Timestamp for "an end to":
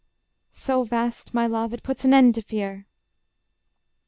2.05-2.41